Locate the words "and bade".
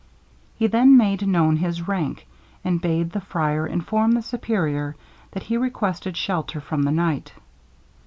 2.65-3.11